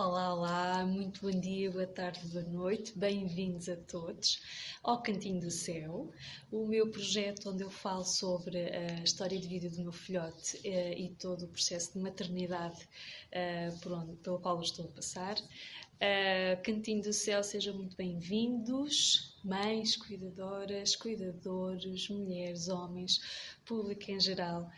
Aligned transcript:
Olá, 0.00 0.32
olá, 0.32 0.86
muito 0.86 1.22
bom 1.22 1.40
dia, 1.40 1.72
boa 1.72 1.84
tarde, 1.84 2.24
boa 2.28 2.44
noite, 2.44 2.96
bem-vindos 2.96 3.68
a 3.68 3.74
todos 3.74 4.40
ao 4.80 5.02
Cantinho 5.02 5.40
do 5.40 5.50
Céu, 5.50 6.12
o 6.52 6.68
meu 6.68 6.88
projeto 6.88 7.50
onde 7.50 7.64
eu 7.64 7.68
falo 7.68 8.04
sobre 8.04 8.60
a 8.60 9.02
história 9.02 9.36
de 9.36 9.48
vida 9.48 9.68
do 9.68 9.82
meu 9.82 9.90
filhote 9.90 10.60
eh, 10.62 10.96
e 10.96 11.08
todo 11.16 11.46
o 11.46 11.48
processo 11.48 11.94
de 11.94 11.98
maternidade 11.98 12.88
eh, 13.32 13.74
por 13.82 13.90
onde, 13.90 14.14
pelo 14.18 14.38
qual 14.38 14.58
eu 14.58 14.62
estou 14.62 14.84
a 14.84 14.88
passar. 14.88 15.34
Cantinho 16.62 17.02
do 17.02 17.12
Céu, 17.12 17.42
sejam 17.42 17.74
muito 17.74 17.96
bem-vindos, 17.96 19.36
mães, 19.42 19.96
cuidadoras, 19.96 20.94
cuidadores, 20.94 22.08
mulheres, 22.08 22.68
homens, 22.68 23.20
público 23.66 24.08
em 24.08 24.20
geral. 24.20 24.70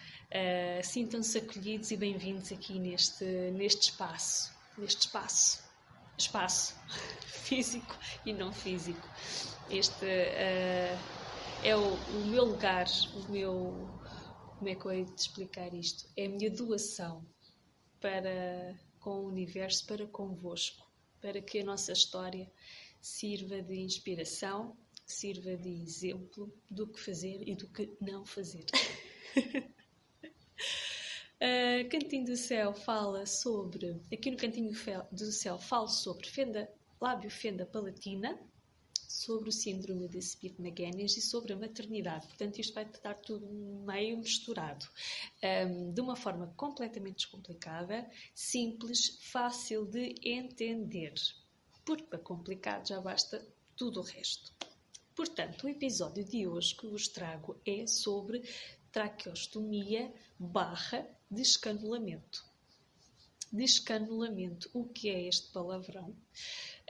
Sintam-se 0.82 1.36
acolhidos 1.36 1.90
e 1.90 1.96
bem-vindos 1.98 2.50
aqui 2.50 2.78
neste, 2.78 3.26
neste 3.50 3.90
espaço 3.90 4.58
neste 4.80 5.06
espaço, 5.06 5.62
espaço 6.18 6.74
físico 7.26 7.96
e 8.24 8.32
não 8.32 8.52
físico. 8.52 9.06
Este 9.70 10.04
uh, 10.04 10.98
é 11.62 11.76
o, 11.76 11.94
o, 11.94 12.26
meu 12.26 12.44
lugar, 12.44 12.86
o 13.14 13.30
meu. 13.30 14.00
Como 14.58 14.68
é 14.68 14.74
que 14.74 14.84
eu 14.84 14.92
hei 14.92 15.04
de 15.04 15.20
explicar 15.20 15.72
isto? 15.72 16.08
É 16.16 16.26
a 16.26 16.28
minha 16.28 16.50
doação 16.50 17.24
para 18.00 18.78
com 18.98 19.20
o 19.20 19.26
universo, 19.28 19.86
para 19.86 20.06
convosco, 20.06 20.86
para 21.20 21.40
que 21.40 21.60
a 21.60 21.64
nossa 21.64 21.92
história 21.92 22.50
sirva 23.00 23.62
de 23.62 23.80
inspiração, 23.80 24.76
sirva 25.06 25.56
de 25.56 25.70
exemplo 25.70 26.52
do 26.70 26.86
que 26.86 27.00
fazer 27.00 27.48
e 27.48 27.54
do 27.54 27.68
que 27.68 27.90
não 28.00 28.26
fazer. 28.26 28.66
Uh, 31.42 31.88
Cantinho 31.88 32.26
do 32.26 32.36
Céu 32.36 32.74
fala 32.74 33.24
sobre, 33.24 33.98
aqui 34.12 34.30
no 34.30 34.36
Cantinho 34.36 34.72
do 35.10 35.32
Céu 35.32 35.58
falo 35.58 35.88
sobre 35.88 36.28
fenda, 36.28 36.70
lábio 37.00 37.30
fenda 37.30 37.64
palatina, 37.64 38.38
sobre 39.08 39.48
o 39.48 39.52
síndrome 39.52 40.06
de 40.06 40.18
Smith-Magenis 40.18 41.16
e 41.16 41.22
sobre 41.22 41.54
a 41.54 41.56
maternidade. 41.56 42.26
Portanto, 42.26 42.58
isto 42.58 42.74
vai 42.74 42.84
estar 42.84 43.14
tudo 43.14 43.46
meio 43.86 44.18
misturado, 44.18 44.86
um, 45.42 45.90
de 45.92 46.00
uma 46.02 46.14
forma 46.14 46.52
completamente 46.58 47.16
descomplicada, 47.16 48.06
simples, 48.34 49.18
fácil 49.22 49.86
de 49.86 50.14
entender. 50.22 51.14
Porque 51.86 52.04
para 52.04 52.18
complicado 52.18 52.86
já 52.86 53.00
basta 53.00 53.42
tudo 53.76 54.00
o 54.00 54.02
resto. 54.02 54.52
Portanto, 55.16 55.64
o 55.64 55.68
episódio 55.68 56.24
de 56.24 56.46
hoje 56.46 56.74
que 56.74 56.86
vos 56.86 57.08
trago 57.08 57.58
é 57.66 57.86
sobre 57.86 58.42
traqueostomia 58.92 60.12
barra 60.38 61.06
descanulamento. 61.30 62.44
Descanulamento. 63.52 64.70
O 64.72 64.84
que 64.84 65.08
é 65.08 65.28
este 65.28 65.50
palavrão? 65.52 66.16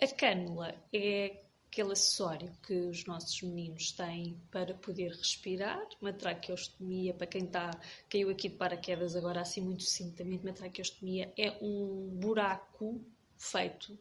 A 0.01 0.07
cânula 0.07 0.75
é 0.93 1.45
aquele 1.71 1.93
acessório 1.93 2.53
que 2.67 2.75
os 2.75 3.05
nossos 3.05 3.41
meninos 3.43 3.93
têm 3.93 4.37
para 4.51 4.75
poder 4.75 5.13
respirar, 5.13 5.81
uma 6.01 6.13
traqueostomia, 6.13 7.15
para 7.15 7.29
quem 7.29 7.45
está, 7.45 7.71
caiu 8.09 8.29
aqui 8.29 8.49
de 8.49 8.57
paraquedas 8.57 9.15
agora 9.15 9.41
assim 9.41 9.61
muito 9.61 9.85
sucintamente, 9.85 10.43
uma 10.43 10.53
traqueostomia 10.53 11.33
é 11.39 11.53
um 11.63 12.09
buraco 12.19 13.01
feito 13.39 13.97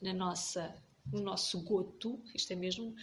na 0.00 0.12
nossa, 0.12 0.74
no 1.10 1.22
nosso 1.22 1.62
goto, 1.62 2.22
isto 2.34 2.52
é 2.52 2.56
mesmo 2.56 2.94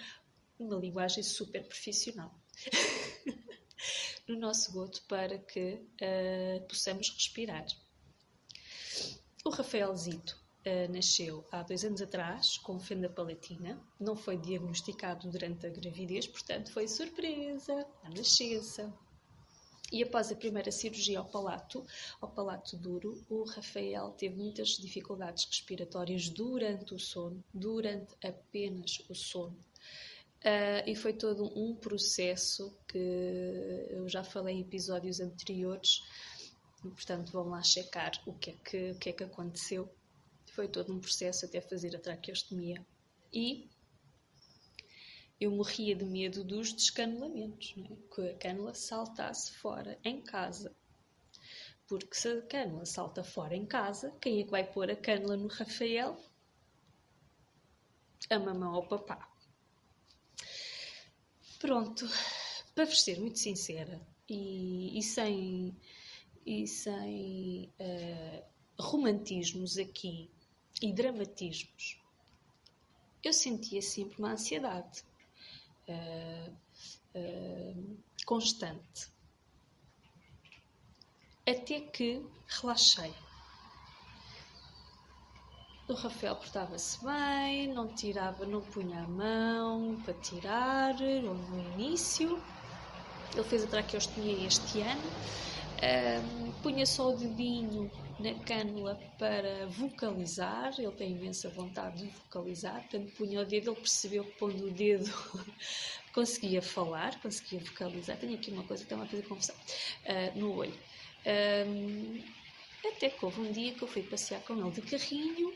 uma 0.59 0.75
linguagem 0.75 1.23
super 1.23 1.63
profissional. 1.67 2.33
no 4.27 4.37
nosso 4.37 4.71
goto 4.73 5.01
para 5.07 5.37
que 5.37 5.81
uh, 6.01 6.67
possamos 6.67 7.09
respirar. 7.09 7.65
O 9.45 9.49
Rafaelzito 9.49 10.37
uh, 10.65 10.91
nasceu 10.91 11.45
há 11.51 11.63
dois 11.63 11.83
anos 11.85 12.01
atrás 12.01 12.57
com 12.57 12.79
fenda 12.79 13.09
palatina, 13.09 13.81
não 13.99 14.15
foi 14.15 14.37
diagnosticado 14.37 15.29
durante 15.29 15.65
a 15.65 15.69
gravidez, 15.69 16.27
portanto 16.27 16.71
foi 16.71 16.87
surpresa 16.87 17.87
à 18.03 18.09
nascença. 18.09 18.93
E 19.89 20.03
após 20.03 20.29
a 20.29 20.35
primeira 20.35 20.69
cirurgia 20.69 21.19
ao 21.19 21.25
palato, 21.29 21.85
ao 22.19 22.29
palato 22.29 22.75
duro, 22.75 23.23
o 23.29 23.45
Rafael 23.45 24.11
teve 24.11 24.35
muitas 24.35 24.71
dificuldades 24.71 25.45
respiratórias 25.45 26.27
durante 26.27 26.93
o 26.93 26.99
sono, 26.99 27.41
durante 27.53 28.13
apenas 28.21 29.01
o 29.07 29.15
sono. 29.15 29.57
Uh, 30.37 30.85
e 30.85 30.95
foi 30.95 31.13
todo 31.13 31.45
um 31.59 31.75
processo 31.75 32.77
que 32.87 32.97
eu 33.89 34.07
já 34.07 34.23
falei 34.23 34.55
em 34.55 34.61
episódios 34.61 35.19
anteriores, 35.19 36.03
portanto 36.81 37.31
vão 37.31 37.49
lá 37.49 37.63
checar 37.63 38.11
o 38.25 38.33
que, 38.33 38.51
é 38.51 38.53
que, 38.53 38.91
o 38.91 38.99
que 38.99 39.09
é 39.09 39.13
que 39.13 39.23
aconteceu. 39.23 39.91
Foi 40.51 40.67
todo 40.67 40.93
um 40.93 40.99
processo 40.99 41.45
até 41.45 41.59
fazer 41.59 41.95
a 41.95 41.99
traqueostomia. 41.99 42.85
E 43.33 43.67
eu 45.39 45.51
morria 45.51 45.95
de 45.95 46.05
medo 46.05 46.43
dos 46.43 46.73
descanulamentos, 46.73 47.75
é? 47.77 48.15
que 48.15 48.29
a 48.29 48.37
cânula 48.37 48.73
saltasse 48.73 49.51
fora 49.53 49.99
em 50.03 50.21
casa. 50.21 50.75
Porque 51.87 52.15
se 52.15 52.27
a 52.27 52.41
cânula 52.41 52.85
salta 52.85 53.23
fora 53.23 53.55
em 53.55 53.65
casa, 53.65 54.11
quem 54.19 54.39
é 54.39 54.43
que 54.43 54.51
vai 54.51 54.63
pôr 54.63 54.89
a 54.89 54.95
cânula 54.95 55.37
no 55.37 55.47
Rafael? 55.47 56.17
A 58.29 58.39
mamãe 58.39 58.69
ou 58.69 58.83
o 58.83 58.87
papá. 58.87 59.36
Pronto, 61.59 62.07
para 62.75 62.85
vos 62.85 63.01
ser 63.01 63.19
muito 63.19 63.39
sincera 63.39 63.99
e, 64.29 64.97
e 64.97 65.01
sem, 65.01 65.75
e 66.45 66.67
sem 66.67 67.73
uh, 67.79 68.43
romantismos 68.79 69.77
aqui 69.77 70.29
e 70.81 70.93
dramatismos, 70.93 71.99
eu 73.23 73.33
sentia 73.33 73.81
sempre 73.81 74.19
uma 74.19 74.33
ansiedade 74.33 75.03
uh, 75.87 76.51
uh, 77.15 77.97
constante. 78.25 79.09
Até 81.45 81.79
que 81.79 82.23
relaxei. 82.47 83.13
O 85.89 85.93
Rafael 85.93 86.35
portava-se 86.35 86.99
bem, 87.01 87.69
não 87.69 87.87
tirava, 87.87 88.45
não 88.45 88.59
punha 88.59 89.03
a 89.03 89.07
mão 89.07 89.97
para 90.03 90.13
tirar, 90.15 90.93
no 90.95 91.61
início. 91.75 92.43
Ele 93.33 93.43
fez 93.45 93.63
a 93.63 93.67
traqueostomia 93.67 94.45
este 94.45 94.81
ano. 94.81 95.09
Um, 95.79 96.51
punha 96.61 96.85
só 96.85 97.13
o 97.13 97.15
dedinho 97.15 97.89
na 98.19 98.33
cânula 98.43 98.99
para 99.17 99.65
vocalizar, 99.67 100.73
ele 100.77 100.91
tem 100.91 101.11
imensa 101.11 101.47
vontade 101.49 102.03
de 102.03 102.09
vocalizar, 102.09 102.81
portanto 102.81 103.13
punha 103.15 103.41
o 103.41 103.45
dedo, 103.45 103.69
ele 103.69 103.79
percebeu 103.79 104.25
que 104.25 104.31
pondo 104.31 104.65
o 104.65 104.71
dedo 104.71 105.09
conseguia 106.13 106.61
falar, 106.61 107.17
conseguia 107.21 107.61
vocalizar. 107.61 108.17
Tenho 108.17 108.35
aqui 108.35 108.51
uma 108.51 108.63
coisa 108.63 108.83
que 108.83 108.93
está 108.93 109.01
a 109.01 109.07
fazer 109.07 109.25
confusão 109.25 109.55
uh, 109.55 110.37
no 110.37 110.53
olho. 110.53 110.77
Um, 111.25 112.21
até 112.85 113.09
que 113.09 113.23
houve 113.23 113.39
um 113.39 113.51
dia 113.53 113.73
que 113.73 113.83
eu 113.83 113.87
fui 113.87 114.01
passear 114.01 114.41
com 114.41 114.53
ele 114.53 114.71
de 114.71 114.81
carrinho 114.81 115.53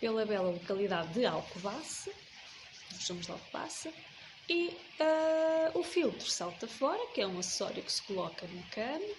pela 0.00 0.24
bela 0.24 0.50
localidade 0.50 1.12
de 1.12 1.26
Alcobaça, 1.26 2.10
nós 2.92 3.04
somos 3.04 3.26
de 3.26 3.32
Alcobaça, 3.32 3.92
e 4.48 4.68
uh, 4.98 5.78
o 5.78 5.82
filtro 5.82 6.28
salta 6.28 6.66
fora, 6.66 7.06
que 7.14 7.20
é 7.20 7.26
um 7.26 7.38
acessório 7.38 7.82
que 7.82 7.92
se 7.92 8.02
coloca 8.02 8.46
no 8.48 8.62
cano 8.64 9.14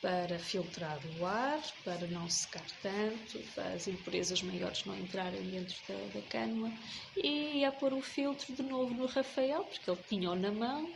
para 0.00 0.38
filtrar 0.38 0.98
o 1.18 1.26
ar, 1.26 1.60
para 1.84 2.06
não 2.06 2.28
secar 2.28 2.64
tanto, 2.82 3.38
para 3.54 3.68
as 3.70 3.86
impurezas 3.88 4.42
maiores 4.42 4.84
não 4.84 4.96
entrarem 4.96 5.42
dentro 5.42 5.76
da, 5.88 6.20
da 6.20 6.26
cânula. 6.26 6.72
E 7.16 7.58
ia 7.58 7.72
pôr 7.72 7.92
o 7.92 8.00
filtro 8.00 8.52
de 8.52 8.62
novo 8.62 8.94
no 8.94 9.06
Rafael, 9.06 9.64
porque 9.64 9.90
ele 9.90 10.00
tinha-o 10.08 10.36
na 10.36 10.52
mão, 10.52 10.90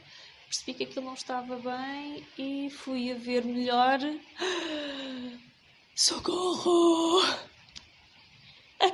percebi 0.47 0.75
que 0.75 0.85
aquilo 0.85 1.06
não 1.06 1.14
estava 1.14 1.56
bem 1.56 2.26
e 2.38 2.70
fui 2.70 3.11
a 3.11 3.14
ver 3.14 3.44
melhor. 3.44 3.99
Socorro! 5.94 7.42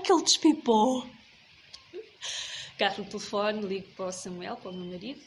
Aquele 0.09 0.25
despipou. 0.25 1.07
Agarro 2.77 3.05
o 3.05 3.07
telefone, 3.07 3.61
ligo 3.61 3.89
para 3.89 4.07
o 4.07 4.13
Samuel, 4.13 4.57
para 4.57 4.71
o 4.71 4.75
meu 4.75 4.87
marido. 4.87 5.21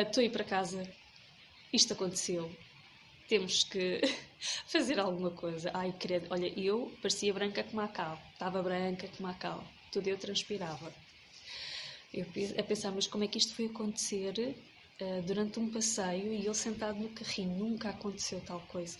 Estou 0.00 0.22
uh, 0.22 0.24
a 0.24 0.24
ir 0.24 0.30
para 0.30 0.42
casa. 0.42 0.90
Isto 1.70 1.92
aconteceu. 1.92 2.50
Temos 3.28 3.64
que 3.64 4.00
fazer 4.66 4.98
alguma 4.98 5.30
coisa. 5.30 5.70
Ai, 5.74 5.92
credo. 5.92 6.28
Olha, 6.30 6.46
eu 6.58 6.90
parecia 7.02 7.34
branca 7.34 7.62
como 7.62 7.82
a 7.82 7.88
cal. 7.88 8.18
Estava 8.32 8.62
branca 8.62 9.08
como 9.14 9.28
a 9.28 9.34
cal. 9.34 9.62
Tudo 9.92 10.08
eu 10.08 10.16
transpirava. 10.16 10.90
Eu 12.14 12.24
a 12.58 12.62
pensar, 12.62 12.92
mas 12.92 13.06
como 13.06 13.24
é 13.24 13.28
que 13.28 13.36
isto 13.36 13.54
foi 13.54 13.66
acontecer 13.66 14.56
uh, 15.02 15.22
durante 15.26 15.60
um 15.60 15.70
passeio 15.70 16.32
e 16.32 16.46
ele 16.46 16.54
sentado 16.54 16.98
no 16.98 17.10
carrinho? 17.10 17.58
Nunca 17.58 17.90
aconteceu 17.90 18.40
tal 18.40 18.60
coisa. 18.60 18.98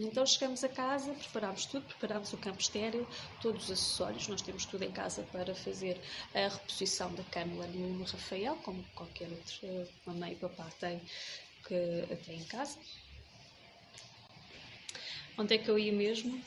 Então 0.00 0.24
chegamos 0.24 0.62
a 0.62 0.68
casa, 0.68 1.12
preparámos 1.12 1.66
tudo, 1.66 1.84
preparámos 1.84 2.32
o 2.32 2.36
campo 2.36 2.60
estéreo, 2.60 3.04
todos 3.42 3.64
os 3.64 3.72
acessórios, 3.72 4.28
nós 4.28 4.40
temos 4.40 4.64
tudo 4.64 4.84
em 4.84 4.92
casa 4.92 5.24
para 5.32 5.52
fazer 5.56 6.00
a 6.32 6.46
reposição 6.46 7.12
da 7.14 7.24
cânula 7.24 7.66
no, 7.66 8.04
Rafael, 8.04 8.54
como 8.62 8.80
qualquer 8.94 9.28
outro 9.28 9.88
mamãe 10.06 10.34
e 10.34 10.36
papá 10.36 10.70
tem, 10.78 11.00
que 11.66 12.16
tem 12.24 12.38
em 12.38 12.44
casa. 12.44 12.78
onde 15.36 15.56
é 15.56 15.58
que 15.58 15.68
eu 15.68 15.76
ia 15.76 15.92
mesmo? 15.92 16.40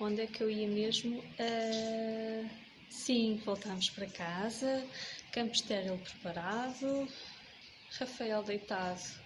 Onde 0.00 0.22
é 0.22 0.26
que 0.26 0.42
eu 0.42 0.50
ia 0.50 0.66
mesmo? 0.66 1.18
Uh, 1.18 2.48
sim, 2.88 3.42
voltámos 3.44 3.90
para 3.90 4.06
casa, 4.06 4.86
campo 5.32 5.52
estéril 5.52 5.98
preparado, 5.98 7.06
Rafael 7.90 8.42
deitado 8.42 9.21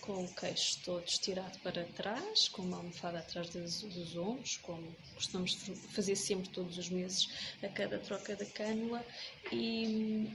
com 0.00 0.24
o 0.24 0.34
queixo 0.34 0.78
todo 0.84 1.04
estirado 1.04 1.58
para 1.60 1.84
trás, 1.84 2.48
com 2.48 2.62
uma 2.62 2.78
almofada 2.78 3.18
atrás 3.18 3.50
dos, 3.50 3.82
dos 3.82 4.16
ombros, 4.16 4.56
como 4.58 4.94
costumamos 5.14 5.54
fazer 5.90 6.16
sempre 6.16 6.48
todos 6.50 6.78
os 6.78 6.88
meses, 6.88 7.28
a 7.62 7.68
cada 7.68 7.98
troca 7.98 8.34
da 8.36 8.46
cânula. 8.46 9.04
E, 9.52 10.28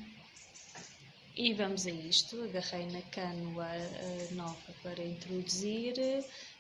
e 1.36 1.54
vamos 1.54 1.86
a 1.86 1.92
isto. 1.92 2.44
Agarrei 2.44 2.86
na 2.88 3.02
cânula 3.04 3.68
uh, 3.68 4.36
nova 4.36 4.74
para 4.82 5.04
introduzir. 5.04 5.96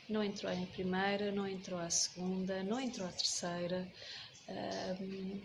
Não 0.07 0.23
entrou 0.23 0.51
a 0.51 0.55
primeira, 0.67 1.31
não 1.31 1.47
entrou 1.47 1.79
a 1.79 1.89
segunda, 1.89 2.63
não 2.63 2.79
entrou 2.79 3.07
a 3.07 3.11
terceira. 3.11 3.87
Um, 4.47 5.41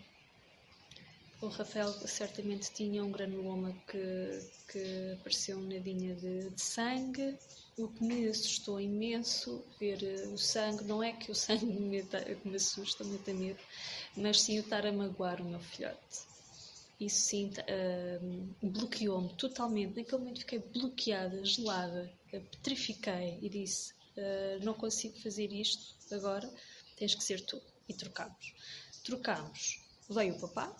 o 1.41 1.47
Rafael 1.47 1.91
certamente 2.07 2.71
tinha 2.71 3.03
um 3.03 3.11
granuloma 3.11 3.73
que, 3.87 4.47
que 4.71 5.13
apareceu 5.13 5.57
um 5.57 5.67
nadinha 5.67 6.13
de, 6.15 6.51
de 6.51 6.61
sangue, 6.61 7.35
o 7.77 7.87
que 7.87 8.03
me 8.03 8.27
assustou 8.27 8.79
imenso 8.79 9.63
ver 9.79 10.03
eh, 10.03 10.27
o 10.27 10.37
sangue. 10.37 10.83
Não 10.83 11.01
é 11.01 11.11
que 11.11 11.31
o 11.31 11.35
sangue 11.35 11.65
me, 11.65 12.05
me 12.45 12.55
assusta, 12.55 13.03
me 13.03 13.17
dá 13.17 13.33
medo, 13.33 13.59
mas 14.15 14.41
sim 14.41 14.59
o 14.59 14.61
estar 14.61 14.85
a 14.85 14.91
magoar 14.91 15.41
o 15.41 15.45
meu 15.45 15.59
filhote. 15.59 16.31
Isso 16.99 17.21
sim 17.21 17.49
uh, 17.49 18.67
bloqueou-me 18.67 19.33
totalmente. 19.33 19.97
Naquele 19.97 20.19
momento 20.19 20.41
fiquei 20.41 20.59
bloqueada, 20.59 21.43
gelada, 21.43 22.13
petrifiquei 22.29 23.39
e 23.41 23.49
disse: 23.49 23.93
uh, 24.15 24.63
Não 24.63 24.75
consigo 24.75 25.17
fazer 25.19 25.51
isto 25.51 25.95
agora, 26.13 26.47
tens 26.95 27.15
que 27.15 27.23
ser 27.23 27.41
tu. 27.41 27.59
E 27.89 27.93
trocámos. 27.95 28.53
Trocámos. 29.03 29.81
Veio 30.07 30.35
o 30.35 30.39
papá, 30.39 30.75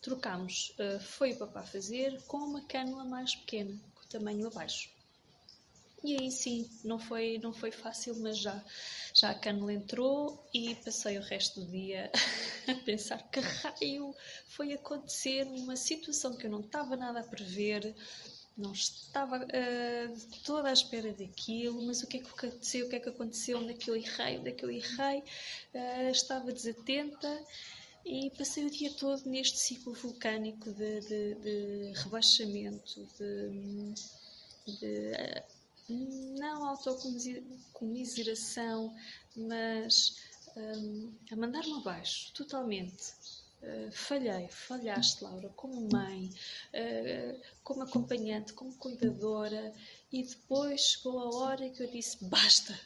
trocámos, 0.00 0.74
uh, 0.78 1.00
foi 1.00 1.32
o 1.32 1.36
papá 1.36 1.62
fazer 1.62 2.20
com 2.26 2.38
uma 2.38 2.62
cânula 2.62 3.04
mais 3.04 3.34
pequena, 3.34 3.78
com 3.94 4.08
tamanho 4.08 4.46
abaixo. 4.46 4.90
E 6.02 6.16
aí 6.16 6.30
sim, 6.30 6.68
não 6.84 6.98
foi, 6.98 7.40
não 7.42 7.52
foi 7.52 7.72
fácil, 7.72 8.14
mas 8.20 8.38
já, 8.38 8.64
já 9.12 9.30
a 9.30 9.34
cânula 9.34 9.72
entrou 9.72 10.48
e 10.54 10.74
passei 10.76 11.18
o 11.18 11.22
resto 11.22 11.60
do 11.60 11.70
dia 11.72 12.10
a 12.68 12.74
pensar 12.84 13.18
que 13.30 13.40
raio 13.40 14.14
foi 14.46 14.72
acontecer 14.72 15.44
numa 15.44 15.74
situação 15.74 16.36
que 16.36 16.46
eu 16.46 16.50
não 16.50 16.60
estava 16.60 16.96
nada 16.96 17.18
a 17.20 17.24
prever, 17.24 17.96
não 18.56 18.72
estava 18.72 19.38
uh, 19.38 20.42
toda 20.44 20.68
à 20.68 20.72
espera 20.72 21.12
daquilo, 21.12 21.84
mas 21.84 22.02
o 22.02 22.06
que 22.06 22.18
é 22.18 22.20
que 22.20 22.30
aconteceu, 22.30 22.86
o 22.86 22.88
que 22.88 22.96
é 22.96 23.00
que 23.00 23.08
aconteceu, 23.08 23.58
onde 23.58 23.72
é 23.72 23.74
que 23.74 23.90
eu 23.90 23.96
errei, 23.96 24.38
onde 24.38 24.50
é 24.50 24.52
que 24.52 24.64
eu 24.64 24.70
errei, 24.70 25.18
uh, 25.74 26.10
estava 26.10 26.52
desatenta 26.52 27.44
e 28.04 28.30
passei 28.36 28.64
o 28.64 28.70
dia 28.70 28.92
todo 28.94 29.28
neste 29.28 29.58
ciclo 29.58 29.92
vulcânico 29.92 30.72
de, 30.72 31.00
de, 31.00 31.34
de 31.34 31.92
rebaixamento, 31.94 33.04
de, 33.18 33.92
de 34.80 35.10
não 36.38 36.68
autocomiseração, 36.68 38.94
mas 39.36 40.16
um, 40.56 41.12
a 41.30 41.36
mandar-me 41.36 41.74
abaixo, 41.74 42.32
totalmente. 42.32 43.12
Uh, 43.60 43.90
falhei, 43.90 44.46
falhaste, 44.48 45.24
Laura, 45.24 45.48
como 45.56 45.88
mãe, 45.90 46.30
uh, 46.74 47.40
como 47.64 47.82
acompanhante, 47.82 48.52
como 48.52 48.72
cuidadora, 48.74 49.74
e 50.12 50.22
depois 50.22 50.80
chegou 50.80 51.18
a 51.18 51.34
hora 51.34 51.68
que 51.70 51.82
eu 51.82 51.90
disse: 51.90 52.24
basta, 52.24 52.78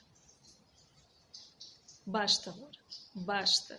basta, 2.06 2.52
Laura, 2.52 2.78
basta 3.14 3.78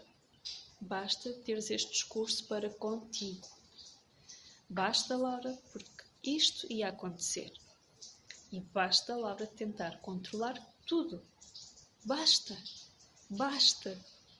Basta 0.83 1.31
teres 1.45 1.71
este 1.71 1.91
discurso 1.91 2.45
para 2.45 2.69
contigo. 2.69 3.47
Basta, 4.69 5.15
Laura, 5.15 5.57
porque 5.71 6.03
isto 6.23 6.71
ia 6.71 6.89
acontecer. 6.89 7.53
E 8.51 8.59
basta, 8.59 9.15
Laura, 9.15 9.47
tentar 9.47 10.01
controlar 10.01 10.59
tudo. 10.85 11.23
Basta, 12.03 12.57
basta, 13.29 13.97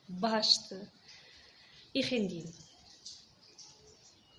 basta. 0.08 0.92
E 1.94 2.02
rendi-me. 2.02 2.54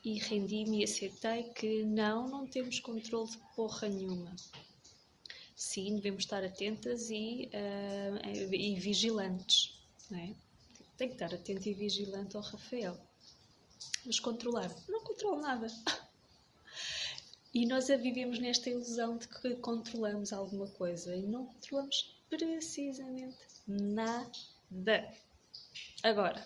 E 0.05 0.19
rendi-me 0.19 0.81
e 0.81 0.85
aceitei 0.85 1.45
que 1.55 1.85
não, 1.85 2.29
não 2.29 2.47
temos 2.47 2.81
controle 2.81 3.31
de 3.31 3.39
porra 3.57 3.89
nenhuma. 3.89 4.37
Sim, 5.57 5.97
devemos 5.97 6.25
estar 6.25 6.45
atentas 6.45 7.09
e, 7.09 7.49
uh, 7.55 8.55
e 8.55 8.79
vigilantes. 8.79 9.73
Não 10.11 10.19
é? 10.19 10.35
Tem 10.97 11.09
que 11.09 11.15
estar 11.15 11.35
atento 11.35 11.69
e 11.69 11.75
vigilante 11.75 12.37
ao 12.37 12.43
Rafael. 12.43 12.97
Mas 14.07 14.21
controlar, 14.21 14.71
não 14.89 15.03
controlo 15.03 15.41
nada. 15.41 15.67
E 17.57 17.67
nós 17.67 17.89
a 17.89 17.97
vivemos 17.97 18.41
nesta 18.41 18.69
ilusão 18.69 19.17
de 19.17 19.29
que 19.29 19.55
controlamos 19.55 20.33
alguma 20.33 20.67
coisa 20.67 21.15
e 21.15 21.23
não 21.23 21.47
controlamos 21.47 22.13
precisamente 22.29 23.39
nada. 23.65 25.15
Agora, 26.03 26.45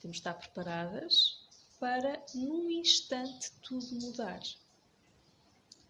temos 0.00 0.16
de 0.16 0.20
estar 0.20 0.32
preparadas 0.32 1.38
para, 1.78 2.24
num 2.34 2.70
instante, 2.70 3.52
tudo 3.62 3.94
mudar. 3.96 4.40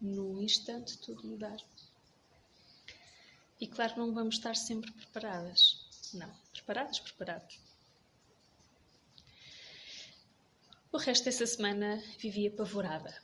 Num 0.01 0.41
instante, 0.41 0.97
tudo 0.97 1.25
mudar. 1.25 1.63
E 3.61 3.65
claro 3.65 3.93
que 3.93 3.99
não 3.99 4.13
vamos 4.13 4.35
estar 4.35 4.57
sempre 4.57 4.91
preparadas. 4.91 6.11
Não. 6.13 6.46
Preparados? 6.57 6.99
Preparados. 6.99 7.59
O 10.91 10.97
resto 10.97 11.25
dessa 11.25 11.45
semana 11.45 12.03
vivi 12.17 12.47
apavorada. 12.47 13.15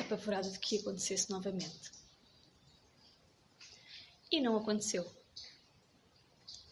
Apavorada 0.00 0.50
de 0.50 0.58
que 0.58 0.78
acontecesse 0.78 1.30
novamente. 1.30 1.92
E 4.30 4.40
não 4.40 4.56
aconteceu. 4.56 5.08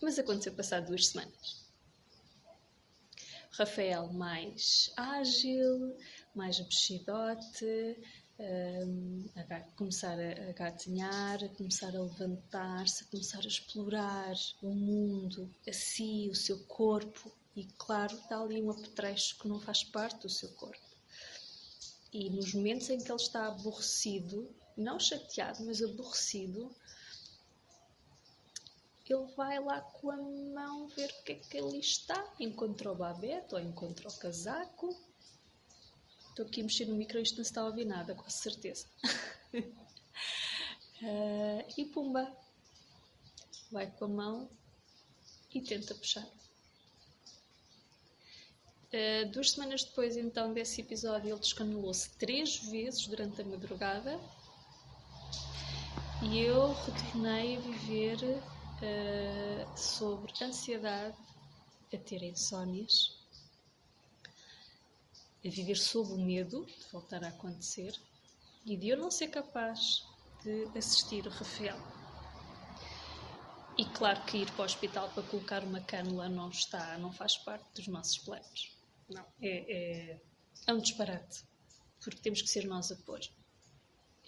Mas 0.02 0.18
aconteceu 0.18 0.52
passado 0.54 0.88
duas 0.88 1.06
semanas. 1.06 1.64
Rafael 3.52 4.12
mais 4.12 4.92
ágil, 4.96 5.96
mais 6.34 6.58
mexidote, 6.58 7.96
a 8.38 9.60
começar 9.76 10.18
a, 10.18 10.50
a 10.50 10.52
gatinhar, 10.52 11.42
a 11.42 11.48
começar 11.48 11.94
a 11.96 12.02
levantar-se, 12.02 13.04
a 13.04 13.06
começar 13.06 13.38
a 13.38 13.46
explorar 13.46 14.34
o 14.62 14.68
mundo, 14.68 15.50
a 15.66 15.72
si, 15.72 16.28
o 16.30 16.34
seu 16.34 16.58
corpo. 16.66 17.32
E 17.54 17.64
claro, 17.78 18.18
dá 18.28 18.38
ali 18.38 18.60
um 18.60 18.70
apetrecho 18.70 19.38
que 19.38 19.48
não 19.48 19.58
faz 19.58 19.82
parte 19.82 20.22
do 20.22 20.28
seu 20.28 20.50
corpo. 20.50 20.84
E 22.12 22.28
nos 22.30 22.52
momentos 22.52 22.90
em 22.90 22.98
que 22.98 23.10
ele 23.10 23.20
está 23.20 23.46
aborrecido, 23.46 24.54
não 24.76 25.00
chateado, 25.00 25.64
mas 25.64 25.82
aborrecido, 25.82 26.74
ele 29.08 29.26
vai 29.36 29.58
lá 29.62 29.80
com 29.80 30.10
a 30.10 30.16
mão 30.16 30.88
ver 30.88 31.10
o 31.10 31.22
que 31.22 31.32
é 31.32 31.34
que 31.36 31.58
ali 31.58 31.78
está. 31.78 32.34
Encontra 32.38 32.92
o 32.92 32.96
babete 32.96 33.54
ou 33.54 33.60
encontra 33.60 34.08
o 34.08 34.18
casaco 34.18 34.94
Estou 36.36 36.44
aqui 36.44 36.60
a 36.60 36.64
mexer 36.64 36.84
no 36.84 36.96
micro 36.96 37.18
e 37.18 37.22
isto 37.22 37.38
não 37.38 37.44
se 37.44 37.50
está 37.50 37.62
a 37.62 37.64
ouvir 37.64 37.86
nada, 37.86 38.14
com 38.14 38.28
certeza. 38.28 38.86
uh, 39.54 39.64
e 41.78 41.84
pumba! 41.86 42.30
Vai 43.72 43.90
com 43.92 44.04
a 44.04 44.08
mão 44.08 44.50
e 45.54 45.62
tenta 45.62 45.94
puxar. 45.94 46.28
Uh, 48.92 49.30
duas 49.32 49.52
semanas 49.52 49.82
depois, 49.82 50.14
então, 50.14 50.52
desse 50.52 50.82
episódio, 50.82 51.30
ele 51.30 51.40
descanelou-se 51.40 52.10
três 52.18 52.56
vezes 52.68 53.06
durante 53.06 53.40
a 53.40 53.44
madrugada 53.46 54.20
e 56.20 56.40
eu 56.40 56.74
retornei 56.74 57.56
a 57.56 57.60
viver 57.60 58.18
uh, 58.22 59.78
sobre 59.78 60.34
ansiedade, 60.44 61.16
a 61.94 61.96
ter 61.96 62.22
insónias 62.22 63.15
a 65.46 65.50
viver 65.50 65.76
sob 65.76 66.12
o 66.12 66.18
medo 66.18 66.66
de 66.66 66.86
voltar 66.90 67.22
a 67.22 67.28
acontecer 67.28 67.94
e 68.64 68.76
de 68.76 68.88
eu 68.88 68.96
não 68.96 69.10
ser 69.10 69.28
capaz 69.28 70.04
de 70.42 70.64
assistir 70.76 71.26
o 71.26 71.30
Rafael. 71.30 71.78
E 73.78 73.84
claro 73.84 74.24
que 74.24 74.38
ir 74.38 74.50
para 74.52 74.62
o 74.62 74.64
hospital 74.64 75.10
para 75.10 75.22
colocar 75.24 75.62
uma 75.62 75.80
cânula 75.80 76.28
não 76.28 76.48
está, 76.48 76.96
não 76.98 77.12
faz 77.12 77.36
parte 77.36 77.64
dos 77.74 77.86
nossos 77.88 78.18
planos. 78.18 78.76
Não, 79.08 79.24
é, 79.40 80.12
é, 80.12 80.20
é 80.66 80.72
um 80.72 80.78
disparate, 80.78 81.44
porque 82.00 82.20
temos 82.20 82.42
que 82.42 82.48
ser 82.48 82.66
nós 82.66 82.90
a 82.90 82.96
pôr. 82.96 83.20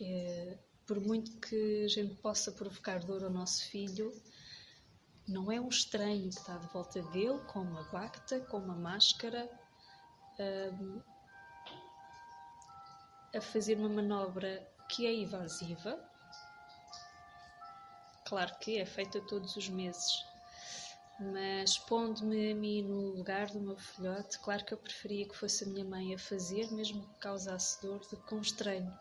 É, 0.00 0.58
por 0.86 1.00
muito 1.00 1.38
que 1.40 1.84
a 1.84 1.88
gente 1.88 2.14
possa 2.16 2.52
provocar 2.52 3.04
dor 3.04 3.24
ao 3.24 3.30
nosso 3.30 3.64
filho, 3.70 4.12
não 5.26 5.50
é 5.50 5.60
um 5.60 5.68
estranho 5.68 6.28
que 6.30 6.38
está 6.38 6.56
de 6.58 6.66
volta 6.72 7.02
dele 7.02 7.38
com 7.48 7.60
uma 7.60 7.82
bacta, 7.84 8.40
com 8.40 8.58
uma 8.58 8.76
máscara, 8.76 9.50
um, 10.38 11.02
a 13.34 13.40
fazer 13.40 13.76
uma 13.76 13.88
manobra 13.88 14.66
que 14.88 15.06
é 15.06 15.14
invasiva. 15.14 15.98
Claro 18.24 18.54
que 18.58 18.78
é 18.78 18.84
feita 18.84 19.20
todos 19.22 19.56
os 19.56 19.68
meses, 19.68 20.24
mas 21.18 21.78
pondo-me 21.78 22.52
a 22.52 22.54
mim 22.54 22.82
no 22.82 23.16
lugar 23.16 23.48
do 23.48 23.60
meu 23.60 23.76
filhote, 23.76 24.38
claro 24.38 24.64
que 24.64 24.74
eu 24.74 24.78
preferia 24.78 25.26
que 25.26 25.36
fosse 25.36 25.64
a 25.64 25.66
minha 25.66 25.84
mãe 25.84 26.14
a 26.14 26.18
fazer, 26.18 26.70
mesmo 26.70 27.02
que 27.02 27.14
causasse 27.20 27.80
dor, 27.80 28.00
do 28.00 28.16
que 28.18 28.34
um 28.34 28.40
estranho, 28.40 28.92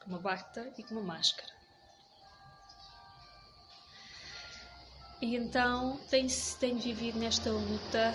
com 0.00 0.10
uma 0.10 0.20
bata 0.20 0.72
e 0.78 0.84
com 0.84 0.94
uma 0.94 1.02
máscara. 1.02 1.52
E 5.20 5.34
então 5.34 5.98
tenho, 6.08 6.28
tenho 6.60 6.78
vivido 6.78 7.18
nesta 7.18 7.50
luta 7.50 8.14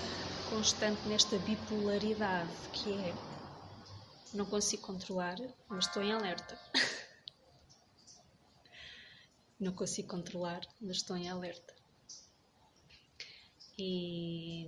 constante, 0.54 1.02
nesta 1.08 1.40
bipolaridade, 1.40 2.52
que 2.72 2.94
é 2.94 3.12
não 4.36 4.46
consigo 4.46 4.84
controlar, 4.84 5.36
mas 5.68 5.88
estou 5.88 6.04
em 6.04 6.14
alerta. 6.14 6.60
não 9.60 9.74
consigo 9.74 10.10
controlar, 10.10 10.62
mas 10.80 10.98
estou 10.98 11.18
em 11.18 11.28
alerta. 11.28 11.74
E 13.80 14.68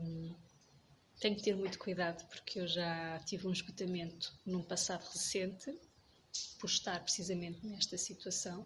tenho 1.20 1.36
que 1.36 1.44
ter 1.44 1.56
muito 1.56 1.78
cuidado 1.78 2.28
porque 2.30 2.62
eu 2.62 2.68
já 2.68 3.20
tive 3.20 3.48
um 3.48 3.52
esgotamento 3.52 4.34
num 4.44 4.64
passado 4.64 5.04
recente 5.04 5.72
por 6.60 6.68
estar 6.68 7.00
precisamente 7.04 7.64
nesta 7.64 7.96
situação, 7.96 8.66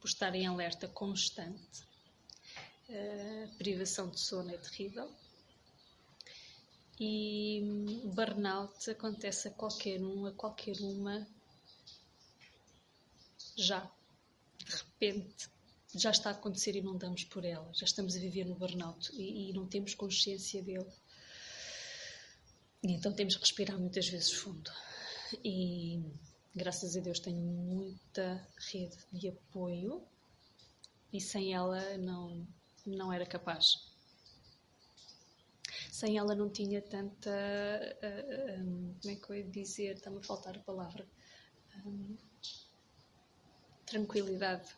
por 0.00 0.08
estar 0.08 0.34
em 0.34 0.48
alerta 0.48 0.88
constante. 0.88 1.87
A 2.90 3.56
privação 3.58 4.08
de 4.08 4.18
sono 4.18 4.50
é 4.50 4.56
terrível 4.56 5.10
e 6.98 7.62
burnout 8.14 8.90
acontece 8.90 9.48
a 9.48 9.50
qualquer 9.50 10.00
um, 10.00 10.26
a 10.26 10.32
qualquer 10.32 10.80
uma, 10.80 11.26
já, 13.56 13.88
de 14.58 14.74
repente 14.74 15.48
já 15.94 16.10
está 16.10 16.30
a 16.30 16.32
acontecer 16.32 16.76
e 16.76 16.82
não 16.82 16.96
damos 16.96 17.24
por 17.24 17.44
ela. 17.44 17.70
Já 17.74 17.84
estamos 17.84 18.16
a 18.16 18.18
viver 18.18 18.44
no 18.44 18.54
burnout 18.54 19.10
e, 19.14 19.50
e 19.50 19.52
não 19.52 19.66
temos 19.66 19.94
consciência 19.94 20.62
dele. 20.62 20.90
E 22.82 22.92
então 22.92 23.12
temos 23.12 23.34
que 23.36 23.42
respirar 23.42 23.78
muitas 23.78 24.08
vezes 24.08 24.32
fundo. 24.32 24.70
E 25.44 26.02
graças 26.54 26.96
a 26.96 27.00
Deus 27.00 27.20
tenho 27.20 27.40
muita 27.40 28.46
rede 28.70 28.96
de 29.12 29.28
apoio 29.28 30.02
e 31.12 31.20
sem 31.20 31.54
ela 31.54 31.96
não, 31.98 32.46
não 32.96 33.12
era 33.12 33.26
capaz. 33.26 33.88
Sem 35.90 36.16
ela 36.16 36.34
não 36.34 36.48
tinha 36.48 36.80
tanta. 36.80 37.30
Uh, 38.02 38.62
um, 38.62 38.94
como 39.00 39.14
é 39.14 39.16
que 39.16 39.30
eu 39.30 39.36
ia 39.36 39.44
dizer? 39.44 39.96
Está-me 39.96 40.18
a 40.18 40.22
faltar 40.22 40.56
a 40.56 40.60
palavra. 40.60 41.06
Um, 41.84 42.16
tranquilidade 43.86 44.68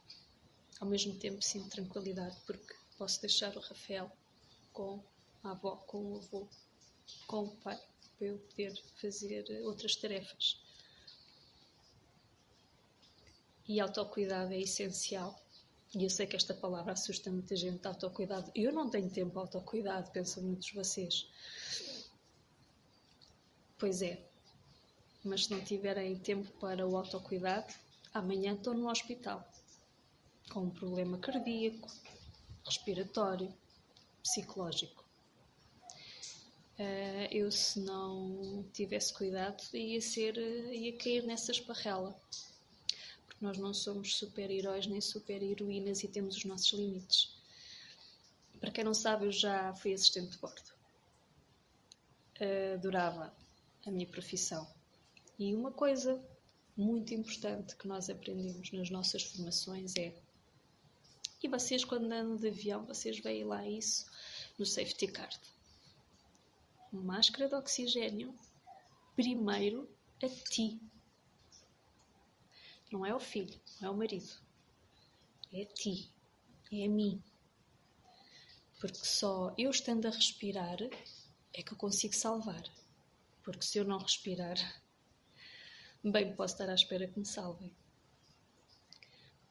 ao 0.80 0.88
mesmo 0.88 1.14
tempo 1.14 1.42
sinto 1.42 1.68
tranquilidade 1.68 2.36
porque 2.46 2.74
posso 2.96 3.20
deixar 3.20 3.54
o 3.56 3.60
Rafael 3.60 4.10
com 4.72 5.04
a 5.44 5.50
avó, 5.50 5.76
com 5.76 6.12
o 6.12 6.16
avô, 6.16 6.48
com 7.26 7.44
o 7.44 7.56
pai, 7.56 7.78
para 8.18 8.26
eu 8.26 8.38
poder 8.38 8.74
fazer 9.00 9.44
outras 9.64 9.96
tarefas. 9.96 10.60
E 13.68 13.78
autocuidado 13.78 14.52
é 14.52 14.60
essencial. 14.60 15.38
E 15.94 16.04
eu 16.04 16.11
sei 16.11 16.26
que 16.26 16.37
esta 16.37 16.54
palavra 16.54 16.92
assusta 16.92 17.30
muita 17.30 17.56
gente, 17.56 17.87
autocuidado. 17.87 18.50
Eu 18.54 18.73
não 18.73 18.88
tenho 18.88 19.11
tempo 19.11 19.32
para 19.32 19.42
autocuidado, 19.42 20.11
pensam 20.11 20.42
muitos 20.44 20.73
vocês. 20.73 21.28
Pois 23.76 24.02
é, 24.02 24.23
mas 25.25 25.47
se 25.47 25.50
não 25.50 25.61
tiverem 25.64 26.16
tempo 26.18 26.50
para 26.61 26.87
o 26.87 26.97
autocuidado, 26.97 27.73
amanhã 28.12 28.54
estou 28.54 28.75
no 28.75 28.88
hospital 28.88 29.44
com 30.50 30.61
um 30.64 30.70
problema 30.70 31.18
cardíaco, 31.18 31.88
respiratório, 32.64 33.52
psicológico. 34.23 35.04
Uh, 36.78 37.28
eu, 37.30 37.50
se 37.50 37.80
não 37.80 38.64
tivesse 38.73 39.12
cuidado, 39.12 39.62
ia, 39.75 40.00
ser, 40.00 40.37
ia 40.38 40.97
cair 40.97 41.25
nessa 41.25 41.52
esparrela. 41.52 42.18
Nós 43.40 43.56
não 43.59 43.73
somos 43.73 44.16
super-heróis 44.16 44.87
nem 44.87 45.00
super-heroínas 45.00 46.02
e 46.02 46.09
temos 46.09 46.37
os 46.37 46.44
nossos 46.44 46.73
limites. 46.73 47.35
Para 48.61 48.70
quem 48.70 48.85
não 48.85 48.92
sabe, 48.92 49.26
eu 49.26 49.32
já 49.32 49.73
fui 49.75 49.94
assistente 49.94 50.32
de 50.32 50.38
bordo. 50.38 50.70
Adorava 52.75 53.35
a 53.87 53.90
minha 53.90 54.06
profissão. 54.06 54.68
E 55.38 55.54
uma 55.54 55.73
coisa 55.73 56.23
muito 56.76 57.14
importante 57.14 57.76
que 57.76 57.88
nós 57.88 58.11
aprendemos 58.11 58.70
nas 58.73 58.90
nossas 58.90 59.23
formações 59.23 59.97
é 59.97 60.14
e 61.42 61.49
vocês, 61.49 61.85
quando 61.85 62.04
andam 62.12 62.37
de 62.37 62.49
avião, 62.49 62.85
vocês 62.85 63.18
veem 63.18 63.44
lá 63.44 63.66
isso 63.66 64.04
no 64.59 64.66
safety 64.66 65.06
card. 65.06 65.40
Máscara 66.92 67.49
de 67.49 67.54
oxigênio, 67.54 68.35
primeiro 69.16 69.88
a 70.23 70.28
ti. 70.28 70.78
Não 72.90 73.06
é 73.06 73.14
o 73.14 73.20
filho, 73.20 73.61
não 73.80 73.88
é 73.88 73.92
o 73.92 73.97
marido. 73.97 74.32
É 75.52 75.62
a 75.62 75.66
ti, 75.66 76.11
é 76.73 76.85
a 76.85 76.88
mim. 76.88 77.23
Porque 78.80 79.04
só 79.04 79.54
eu 79.56 79.70
estando 79.70 80.06
a 80.06 80.11
respirar 80.11 80.78
é 81.54 81.62
que 81.62 81.73
eu 81.73 81.76
consigo 81.76 82.14
salvar. 82.14 82.62
Porque 83.42 83.62
se 83.62 83.78
eu 83.78 83.85
não 83.85 83.99
respirar, 83.99 84.56
bem 86.02 86.35
posso 86.35 86.54
estar 86.54 86.68
à 86.68 86.75
espera 86.75 87.06
que 87.06 87.18
me 87.18 87.26
salvem. 87.26 87.75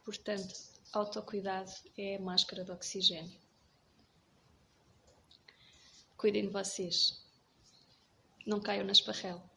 Portanto, 0.04 0.54
autocuidado 0.92 1.72
é 1.98 2.16
a 2.16 2.22
máscara 2.22 2.64
de 2.64 2.72
oxigênio. 2.72 3.40
Cuidem 6.18 6.48
de 6.48 6.52
vocês. 6.52 7.24
Não 8.46 8.60
caiam 8.60 8.86
na 8.86 8.92
esparrela. 8.92 9.50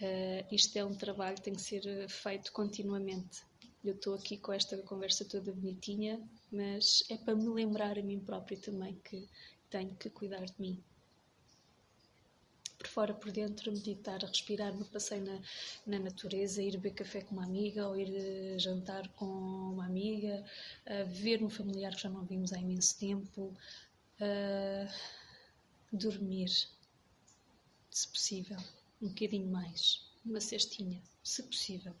Uh, 0.00 0.54
isto 0.54 0.76
é 0.76 0.84
um 0.84 0.94
trabalho 0.94 1.36
que 1.36 1.42
tem 1.42 1.54
que 1.54 1.62
ser 1.62 2.08
feito 2.08 2.52
continuamente. 2.52 3.42
Eu 3.84 3.94
estou 3.94 4.14
aqui 4.14 4.36
com 4.36 4.52
esta 4.52 4.76
conversa 4.78 5.24
toda 5.24 5.52
bonitinha, 5.52 6.20
mas 6.50 7.04
é 7.08 7.16
para 7.16 7.34
me 7.34 7.48
lembrar 7.48 7.98
a 7.98 8.02
mim 8.02 8.20
própria 8.20 8.58
também 8.58 8.94
que 9.04 9.28
tenho 9.70 9.94
que 9.94 10.10
cuidar 10.10 10.44
de 10.44 10.54
mim 10.58 10.82
por 12.78 12.88
fora, 12.88 13.14
por 13.14 13.32
dentro, 13.32 13.72
meditar, 13.72 14.20
respirar 14.20 14.74
no 14.74 14.84
passeio 14.84 15.24
na, 15.24 15.40
na 15.86 15.98
natureza, 15.98 16.62
ir 16.62 16.72
beber 16.72 16.94
café 16.94 17.20
com 17.22 17.34
uma 17.34 17.44
amiga 17.44 17.88
ou 17.88 17.96
ir 17.96 18.08
uh, 18.08 18.58
jantar 18.58 19.08
com 19.10 19.26
uma 19.26 19.84
amiga, 19.84 20.44
uh, 20.86 21.06
ver 21.06 21.42
um 21.42 21.50
familiar 21.50 21.94
que 21.94 22.02
já 22.02 22.08
não 22.08 22.24
vimos 22.24 22.52
há 22.52 22.58
imenso 22.58 22.98
tempo, 22.98 23.52
uh, 24.20 24.92
dormir, 25.92 26.50
se 27.90 28.08
possível, 28.08 28.58
um 29.00 29.08
bocadinho 29.08 29.50
mais, 29.50 30.06
uma 30.24 30.40
cestinha, 30.40 31.02
se 31.22 31.42
possível. 31.42 31.94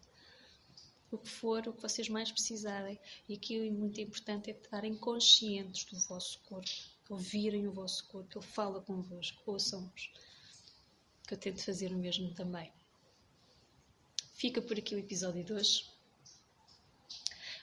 O 1.10 1.18
que 1.18 1.28
for, 1.28 1.66
o 1.68 1.72
que 1.72 1.82
vocês 1.82 2.08
mais 2.08 2.32
precisarem. 2.32 2.98
E 3.28 3.34
aqui 3.34 3.60
o 3.60 3.72
muito 3.72 4.00
importante 4.00 4.50
é 4.50 4.54
estarem 4.54 4.96
conscientes 4.96 5.84
do 5.84 5.98
vosso 6.00 6.40
corpo, 6.40 6.70
ouvirem 7.08 7.66
o 7.66 7.72
vosso 7.72 8.06
corpo, 8.08 8.38
ele 8.38 8.46
fala 8.46 8.80
convosco, 8.80 9.40
ouçam-nos 9.46 10.10
que 11.26 11.34
eu 11.34 11.38
tento 11.38 11.62
fazer 11.64 11.92
o 11.92 11.98
mesmo 11.98 12.32
também. 12.34 12.72
Fica 14.34 14.62
por 14.62 14.78
aqui 14.78 14.94
o 14.94 14.98
episódio 14.98 15.42
de 15.42 15.52
hoje. 15.52 15.84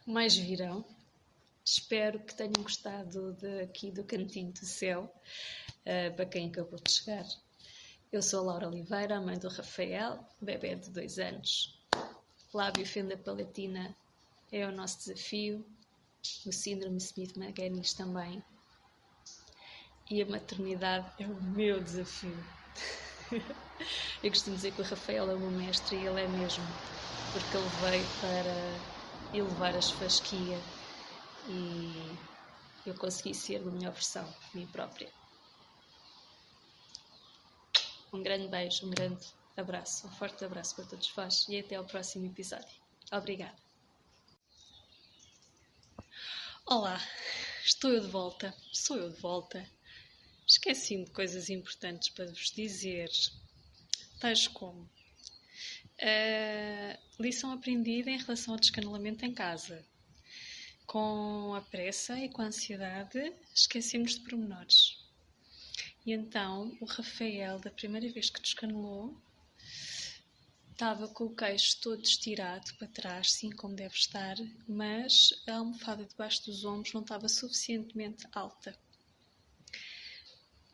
Mais 0.05 0.35
virão. 0.35 0.83
Espero 1.63 2.19
que 2.19 2.35
tenham 2.35 2.61
gostado 2.61 3.33
daqui 3.33 3.89
do 3.89 4.03
Cantinho 4.03 4.51
do 4.51 4.65
Céu, 4.65 5.03
uh, 5.05 6.15
para 6.15 6.25
quem 6.25 6.49
acabou 6.49 6.77
de 6.77 6.91
chegar. 6.91 7.25
Eu 8.13 8.21
sou 8.21 8.41
a 8.41 8.43
Laura 8.43 8.67
Oliveira, 8.67 9.19
mãe 9.19 9.39
do 9.39 9.49
Rafael, 9.49 10.23
bebê 10.39 10.75
de 10.75 10.91
dois 10.91 11.17
anos. 11.17 11.83
Lábio 12.53 12.85
fenda 12.85 13.17
palatina 13.17 13.97
é 14.51 14.67
o 14.67 14.71
nosso 14.71 14.99
desafio, 14.99 15.65
o 16.45 16.51
síndrome 16.51 16.99
Smith-Magenis 16.99 17.95
também. 17.95 18.43
E 20.11 20.21
a 20.21 20.27
maternidade 20.27 21.11
é 21.17 21.25
o 21.25 21.41
meu 21.41 21.81
desafio. 21.81 22.37
Eu 24.21 24.29
costumo 24.29 24.57
dizer 24.57 24.73
que 24.73 24.81
o 24.81 24.85
Rafael 24.85 25.31
é 25.31 25.33
o 25.33 25.39
meu 25.39 25.49
mestre 25.49 25.95
e 25.95 26.05
ele 26.05 26.21
é 26.21 26.27
mesmo, 26.27 26.63
porque 27.31 27.57
ele 27.57 27.67
veio 27.81 28.05
para 28.21 29.35
elevar 29.35 29.75
as 29.75 29.89
fasquia 29.89 30.59
e 31.49 32.15
eu 32.85 32.93
consegui 32.93 33.33
ser 33.33 33.55
a 33.55 33.71
melhor 33.71 33.91
versão 33.91 34.31
mim 34.53 34.67
própria. 34.67 35.22
Um 38.13 38.23
grande 38.23 38.47
beijo, 38.47 38.85
um 38.85 38.91
grande 38.91 39.25
abraço, 39.57 40.07
um 40.07 40.11
forte 40.11 40.45
abraço 40.45 40.75
para 40.75 40.85
todos 40.85 41.09
vós 41.09 41.45
e 41.49 41.59
até 41.59 41.75
ao 41.75 41.85
próximo 41.85 42.25
episódio. 42.27 42.77
Obrigada. 43.11 43.57
Olá, 46.65 47.01
estou 47.65 47.91
eu 47.91 47.99
de 47.99 48.07
volta, 48.07 48.55
sou 48.71 48.97
eu 48.97 49.09
de 49.09 49.19
volta 49.19 49.67
Esqueci-me 50.45 51.05
de 51.05 51.11
coisas 51.11 51.49
importantes 51.49 52.09
para 52.09 52.25
vos 52.25 52.51
dizer, 52.51 53.09
tais 54.19 54.47
como 54.47 54.89
Uh, 56.01 56.97
lição 57.21 57.51
aprendida 57.51 58.09
em 58.09 58.17
relação 58.17 58.55
ao 58.55 58.59
descanelamento 58.59 59.23
em 59.25 59.33
casa. 59.33 59.85
Com 60.85 61.53
a 61.55 61.61
pressa 61.61 62.19
e 62.19 62.27
com 62.27 62.41
a 62.41 62.45
ansiedade, 62.45 63.33
esquecemos 63.55 64.15
de 64.15 64.21
pormenores. 64.21 64.92
E 66.05 66.11
então 66.11 66.75
o 66.81 66.85
Rafael, 66.85 67.59
da 67.59 67.71
primeira 67.71 68.11
vez 68.11 68.29
que 68.29 68.41
descanelou, 68.41 69.15
estava 70.71 71.07
com 71.07 71.25
o 71.25 71.35
queixo 71.35 71.79
todo 71.79 72.03
estirado 72.03 72.73
para 72.77 72.87
trás, 72.87 73.31
sim, 73.31 73.49
como 73.49 73.75
deve 73.75 73.95
estar, 73.95 74.35
mas 74.67 75.29
a 75.47 75.55
almofada 75.55 76.03
debaixo 76.03 76.45
dos 76.45 76.65
ombros 76.65 76.93
não 76.93 77.01
estava 77.01 77.29
suficientemente 77.29 78.27
alta. 78.33 78.77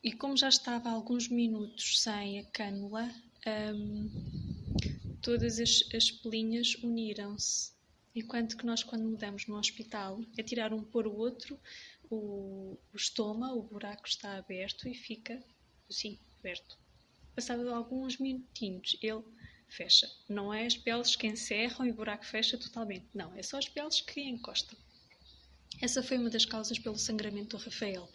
E 0.03 0.13
como 0.13 0.35
já 0.35 0.49
estava 0.49 0.89
alguns 0.89 1.27
minutos 1.27 2.01
sem 2.01 2.39
a 2.39 2.45
cânula, 2.45 3.13
hum, 3.75 4.09
todas 5.21 5.59
as, 5.59 5.83
as 5.93 6.09
pelinhas 6.09 6.75
uniram-se. 6.75 7.73
Enquanto 8.15 8.57
que 8.57 8.65
nós, 8.65 8.81
quando 8.81 9.03
mudamos 9.03 9.45
no 9.45 9.57
hospital, 9.57 10.19
é 10.37 10.41
tirar 10.41 10.73
um 10.73 10.83
por 10.83 11.05
o 11.05 11.15
outro, 11.15 11.59
o, 12.09 12.77
o 12.93 12.95
estômago, 12.95 13.59
o 13.59 13.63
buraco 13.63 14.07
está 14.07 14.37
aberto 14.37 14.87
e 14.87 14.93
fica 14.93 15.43
assim, 15.89 16.19
aberto. 16.39 16.77
Passado 17.35 17.73
alguns 17.73 18.17
minutinhos, 18.17 18.97
ele 19.01 19.23
fecha. 19.67 20.09
Não 20.27 20.53
é 20.53 20.65
as 20.65 20.75
peles 20.75 21.15
que 21.15 21.27
encerram 21.27 21.85
e 21.85 21.91
o 21.91 21.93
buraco 21.93 22.25
fecha 22.25 22.57
totalmente. 22.57 23.07
Não, 23.13 23.33
é 23.35 23.43
só 23.43 23.57
as 23.57 23.69
peles 23.69 24.01
que 24.01 24.21
encostam. 24.21 24.77
Essa 25.81 26.03
foi 26.03 26.17
uma 26.17 26.29
das 26.29 26.45
causas 26.45 26.79
pelo 26.79 26.97
sangramento 26.97 27.55
do 27.57 27.63
Rafael. 27.63 28.09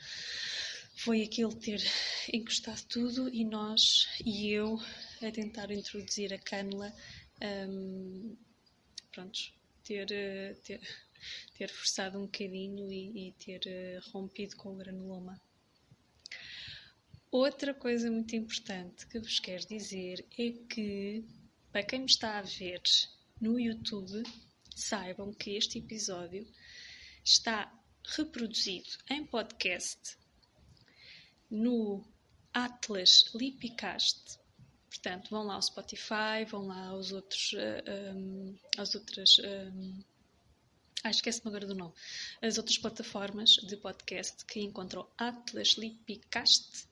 Foi 0.97 1.23
aquele 1.23 1.55
ter 1.55 1.83
encostado 2.33 2.85
tudo 2.89 3.29
e 3.33 3.45
nós 3.45 4.07
e 4.25 4.51
eu 4.51 4.79
a 5.23 5.31
tentar 5.31 5.71
introduzir 5.71 6.33
a 6.33 6.39
cânula, 6.39 6.93
um, 7.69 8.37
prontos, 9.11 9.55
ter, 9.83 10.11
eh, 10.13 10.55
ter, 10.65 10.81
ter 11.55 11.71
forçado 11.71 12.19
um 12.19 12.23
bocadinho 12.23 12.91
e, 12.93 13.29
e 13.29 13.33
ter 13.33 13.61
eh, 13.67 14.01
rompido 14.13 14.57
com 14.57 14.73
o 14.73 14.77
granuloma. 14.77 15.41
Outra 17.31 17.75
coisa 17.75 18.11
muito 18.11 18.37
importante 18.37 19.07
que 19.07 19.19
vos 19.19 19.41
quero 19.41 19.67
dizer 19.67 20.25
é 20.39 20.51
que, 20.53 21.25
para 21.73 21.83
quem 21.83 22.01
me 22.01 22.07
está 22.07 22.39
a 22.39 22.43
ver 22.43 22.81
no 23.41 23.59
YouTube, 23.59 24.23
saibam 24.75 25.33
que 25.33 25.57
este 25.57 25.79
episódio 25.79 26.47
está 27.25 27.73
reproduzido 28.05 28.91
em 29.11 29.27
podcast 29.27 30.17
no 31.51 32.05
Atlas 32.53 33.33
Lipicast 33.35 34.39
Portanto, 34.95 35.29
vão 35.29 35.45
lá 35.45 35.55
ao 35.55 35.63
Spotify, 35.63 36.45
vão 36.49 36.67
lá 36.67 36.87
aos 36.87 37.11
outros, 37.11 37.53
uh, 37.53 37.59
eh, 37.85 38.13
um, 38.15 38.57
às 38.79 38.95
outras. 38.95 39.39
Um, 39.39 40.03
ah, 41.05 41.11
esquece-me 41.11 41.49
agora 41.49 41.67
do 41.67 41.75
nome. 41.75 41.93
As 42.41 42.57
outras 42.57 42.79
plataformas 42.79 43.51
de 43.51 43.77
podcast 43.77 44.43
que 44.47 44.61
encontram 44.61 45.07
Atlas 45.19 45.75
Lipicast, 45.77 46.89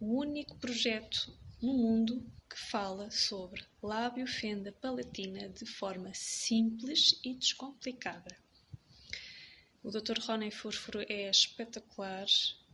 o 0.00 0.18
único 0.18 0.56
projeto 0.56 1.32
no 1.62 1.72
mundo 1.72 2.28
que 2.50 2.58
fala 2.58 3.08
sobre 3.08 3.64
lábio 3.80 4.26
fenda 4.26 4.72
palatina 4.72 5.48
de 5.48 5.64
forma 5.64 6.10
simples 6.12 7.20
e 7.22 7.34
descomplicada. 7.34 8.36
O 9.80 9.92
Dr. 9.92 10.18
Rony 10.18 10.50
Fúrfuro 10.50 11.06
é 11.08 11.30
espetacular 11.30 12.26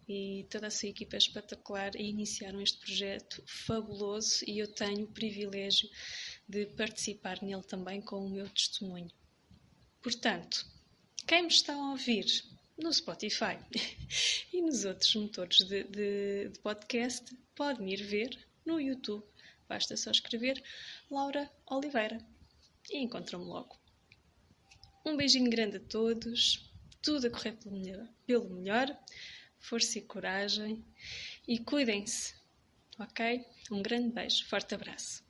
e 0.09 0.47
toda 0.49 0.69
a 0.69 0.71
sua 0.71 0.89
equipa 0.89 1.17
é 1.17 1.19
espetacular 1.19 1.95
e 1.97 2.09
iniciaram 2.09 2.63
este 2.63 2.79
projeto 2.79 3.43
fabuloso 3.47 4.43
e 4.47 4.59
eu 4.59 4.73
tenho 4.73 5.05
o 5.05 5.13
privilégio 5.13 5.87
de 6.49 6.65
participar 6.65 7.43
nele 7.43 7.63
também 7.63 8.01
com 8.01 8.25
o 8.25 8.31
meu 8.31 8.49
testemunho. 8.49 9.11
Portanto, 10.03 10.67
quem 11.27 11.43
me 11.43 11.49
está 11.49 11.75
a 11.75 11.91
ouvir 11.93 12.27
no 12.77 12.93
Spotify 12.93 13.57
e 14.53 14.61
nos 14.61 14.85
outros 14.85 15.15
motores 15.15 15.59
de, 15.59 15.85
de, 15.85 16.49
de 16.49 16.59
podcast 16.59 17.37
pode 17.55 17.81
me 17.81 17.95
ir 17.95 18.03
ver 18.03 18.47
no 18.67 18.81
YouTube. 18.81 19.25
Basta 19.69 19.97
só 19.97 20.11
escrever 20.11 20.63
Laura 21.09 21.49
Oliveira 21.67 22.19
e 22.91 22.99
encontram-me 22.99 23.47
logo. 23.47 23.81
Um 25.07 25.17
beijinho 25.17 25.49
grande 25.49 25.77
a 25.77 25.81
todos, 25.81 26.69
tudo 27.01 27.29
a 27.29 27.31
correr 27.31 27.53
pelo 27.53 27.77
melhor. 27.77 28.09
Pelo 28.27 28.51
melhor 28.51 28.99
força 29.61 29.99
e 29.99 30.03
coragem 30.03 30.85
e 31.47 31.61
cuidem-se, 31.61 32.35
ok? 32.99 33.47
Um 33.71 33.81
grande 33.81 34.09
beijo, 34.09 34.45
forte 34.47 34.75
abraço. 34.75 35.22